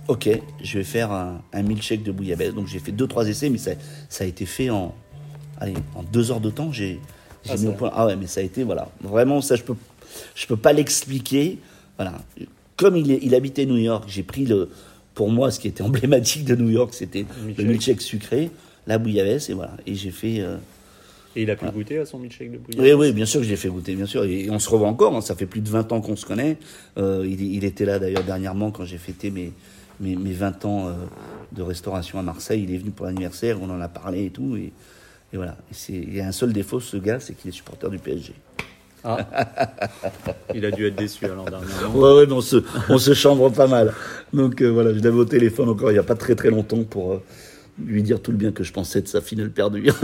[0.07, 0.29] ok,
[0.61, 2.53] je vais faire un, un milkshake de bouillabaisse.
[2.53, 3.71] Donc j'ai fait deux trois essais, mais ça,
[4.07, 4.93] ça a été fait en,
[5.59, 6.71] allez, en deux heures de temps.
[6.71, 6.99] J'ai
[7.45, 7.91] j'ai Ah, mis au point.
[7.93, 9.75] Ah ouais, mais ça a été voilà, vraiment ça je peux
[10.35, 11.59] je peux pas l'expliquer.
[11.97, 12.13] Voilà,
[12.75, 14.69] comme il, est- il habitait New York, j'ai pris le
[15.15, 17.25] pour moi ce qui était emblématique de New York, c'était
[17.57, 18.49] le milkshake sucré,
[18.85, 19.75] la bouillabaisse et voilà.
[19.85, 20.41] Et j'ai fait.
[20.41, 20.57] euh,
[21.35, 23.45] Et il a pu goûter à son milkshake de bouillon oui, oui, bien sûr que
[23.45, 24.23] je l'ai fait goûter, bien sûr.
[24.25, 26.57] Et on se revoit encore, hein, ça fait plus de 20 ans qu'on se connaît.
[26.97, 29.51] Euh, il, il était là d'ailleurs dernièrement quand j'ai fêté mes,
[29.99, 30.93] mes, mes 20 ans euh,
[31.53, 32.63] de restauration à Marseille.
[32.67, 34.55] Il est venu pour l'anniversaire, on en a parlé et tout.
[34.57, 34.71] Et,
[35.33, 35.57] et voilà.
[35.89, 38.33] Il y a un seul défaut, ce gars, c'est qu'il est supporter du PSG.
[39.03, 39.19] Ah.
[40.55, 41.95] il a dû être déçu alors dernièrement.
[41.95, 42.57] Ouais, ouais, mais on se,
[42.89, 43.93] on se chambre pas mal.
[44.33, 46.83] Donc euh, voilà, je l'avais au téléphone encore il n'y a pas très très longtemps
[46.83, 47.23] pour euh,
[47.79, 49.91] lui dire tout le bien que je pensais de sa finale perdue.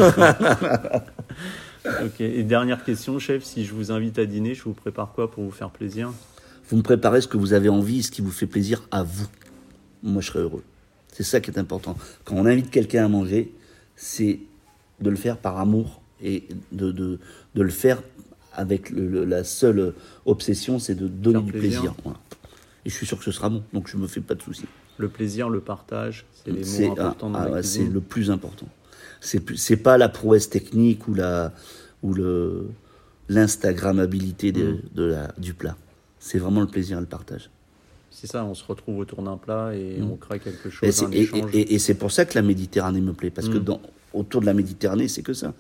[1.86, 2.22] Ok.
[2.22, 5.44] Et dernière question, chef, si je vous invite à dîner, je vous prépare quoi pour
[5.44, 6.14] vous faire plaisir?
[6.70, 9.28] Vous me préparez ce que vous avez envie, ce qui vous fait plaisir à vous.
[10.02, 10.64] Moi, je serai heureux.
[11.12, 11.98] C'est ça qui est important.
[12.24, 13.54] Quand on invite quelqu'un à manger,
[13.96, 14.40] c'est
[15.04, 17.20] de le faire par amour et de, de,
[17.56, 18.02] de le faire
[18.54, 19.94] avec le- la seule
[20.26, 21.82] obsession, c'est de donner du plaisir.
[21.82, 21.94] plaisir.
[22.04, 22.20] Voilà.
[22.86, 24.66] Et je suis sûr que ce sera bon, donc je me fais pas de soucis.
[24.98, 28.68] Le plaisir, le partage, c'est les mots ah, importants ah c'est le plus important.
[29.22, 31.54] C'est pas la prouesse technique ou la
[32.04, 32.68] ou le
[33.30, 34.80] l'instagrammabilité de, Mm.
[34.96, 35.76] de la du plat.
[36.20, 37.50] C'est vraiment le plaisir et le partage.
[38.12, 41.06] C'est ça, on se retrouve autour d'un plat et on crée quelque chose,
[41.54, 43.64] et c'est pour ça que la Méditerranée me plaît, parce que Mm.
[43.64, 43.82] dans,
[44.14, 45.54] autour de la Méditerranée, c'est que ça.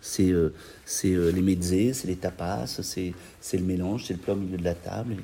[0.00, 0.52] C'est euh,
[1.06, 3.12] euh, les mezzés, c'est les tapas, c'est
[3.54, 5.16] le mélange, c'est le plat au milieu de la table,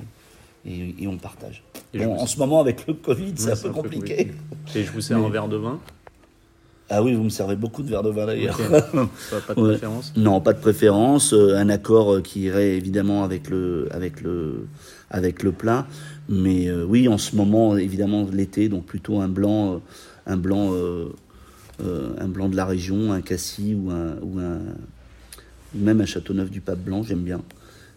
[0.66, 1.62] et, et- et on partage.
[1.92, 4.16] Et Bon, en ce moment, avec le Covid, c'est un peu un peu compliqué.
[4.16, 4.78] compliqué.
[4.80, 5.78] Et je vous sers Mais- un verre de vin?
[6.90, 8.58] Ah oui, vous me servez beaucoup de verre de vin d'ailleurs.
[8.58, 9.68] Pas, pas de Ouais.
[9.70, 10.12] préférence?
[10.16, 11.32] Non, pas de préférence.
[11.32, 14.66] euh, un accord qui irait évidemment avec le, avec le,
[15.10, 15.86] avec le plat.
[16.28, 19.80] Mais euh, oui, en ce moment, évidemment, l'été, donc plutôt un blanc,
[20.26, 21.06] un blanc, euh,
[21.80, 24.60] un blanc de la région, un cassis ou un, ou un,
[25.74, 27.42] même un Châteauneuf du Pape blanc, j'aime bien.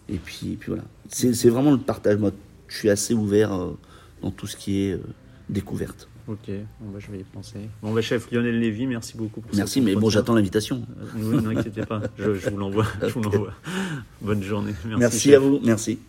[0.09, 0.83] Et puis, et puis voilà.
[1.09, 2.17] C'est vraiment le partage.
[2.17, 2.31] Moi,
[2.67, 3.77] je suis assez ouvert euh,
[4.21, 5.01] dans tout ce qui est euh,
[5.49, 6.07] découverte.
[6.27, 6.49] Ok,
[6.81, 7.59] bon, bah, je vais y penser.
[7.81, 10.85] Bon, bah, chef Lionel Lévy, merci beaucoup pour Merci, mais bon, j'attends l'invitation.
[10.99, 12.85] Euh, Ne vous inquiétez pas, je, je vous l'envoie.
[14.21, 14.73] Bonne journée.
[14.85, 15.59] Merci, Merci à vous.
[15.63, 15.99] Merci.